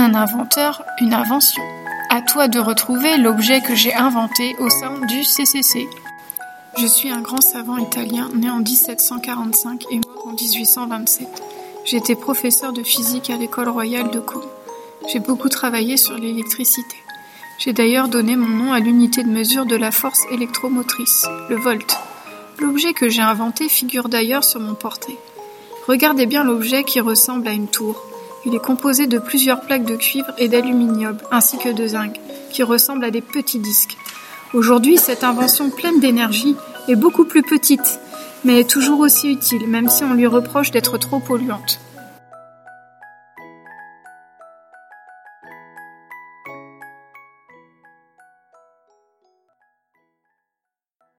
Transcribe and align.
Un 0.00 0.14
inventeur, 0.14 0.84
une 1.00 1.12
invention. 1.12 1.60
À 2.08 2.22
toi 2.22 2.46
de 2.46 2.60
retrouver 2.60 3.16
l'objet 3.16 3.60
que 3.60 3.74
j'ai 3.74 3.92
inventé 3.92 4.54
au 4.60 4.70
sein 4.70 4.96
du 5.08 5.24
CCC. 5.24 5.88
Je 6.78 6.86
suis 6.86 7.10
un 7.10 7.20
grand 7.20 7.40
savant 7.40 7.78
italien 7.78 8.28
né 8.32 8.48
en 8.48 8.60
1745 8.60 9.86
et 9.90 9.96
mort 9.96 10.28
en 10.28 10.34
1827. 10.34 11.26
J'étais 11.84 12.14
professeur 12.14 12.72
de 12.72 12.84
physique 12.84 13.28
à 13.30 13.36
l'école 13.36 13.70
royale 13.70 14.12
de 14.12 14.20
Côme. 14.20 14.46
J'ai 15.08 15.18
beaucoup 15.18 15.48
travaillé 15.48 15.96
sur 15.96 16.16
l'électricité. 16.16 16.96
J'ai 17.58 17.72
d'ailleurs 17.72 18.06
donné 18.06 18.36
mon 18.36 18.66
nom 18.66 18.72
à 18.72 18.78
l'unité 18.78 19.24
de 19.24 19.28
mesure 19.28 19.66
de 19.66 19.74
la 19.74 19.90
force 19.90 20.20
électromotrice, 20.30 21.26
le 21.50 21.56
volt. 21.56 21.98
L'objet 22.60 22.92
que 22.92 23.08
j'ai 23.08 23.22
inventé 23.22 23.68
figure 23.68 24.08
d'ailleurs 24.08 24.44
sur 24.44 24.60
mon 24.60 24.76
portrait. 24.76 25.18
Regardez 25.88 26.26
bien 26.26 26.44
l'objet 26.44 26.84
qui 26.84 27.00
ressemble 27.00 27.48
à 27.48 27.52
une 27.52 27.66
tour. 27.66 28.07
Il 28.44 28.54
est 28.54 28.64
composé 28.64 29.06
de 29.06 29.18
plusieurs 29.18 29.60
plaques 29.60 29.84
de 29.84 29.96
cuivre 29.96 30.32
et 30.38 30.48
d'aluminium, 30.48 31.16
ainsi 31.30 31.58
que 31.58 31.70
de 31.70 31.86
zinc, 31.86 32.20
qui 32.50 32.62
ressemblent 32.62 33.04
à 33.04 33.10
des 33.10 33.20
petits 33.20 33.58
disques. 33.58 33.96
Aujourd'hui, 34.54 34.96
cette 34.96 35.24
invention 35.24 35.70
pleine 35.70 36.00
d'énergie 36.00 36.56
est 36.88 36.96
beaucoup 36.96 37.24
plus 37.24 37.42
petite, 37.42 38.00
mais 38.44 38.64
toujours 38.64 39.00
aussi 39.00 39.30
utile, 39.30 39.66
même 39.66 39.88
si 39.88 40.04
on 40.04 40.14
lui 40.14 40.26
reproche 40.26 40.70
d'être 40.70 40.98
trop 40.98 41.18
polluante. 41.18 41.80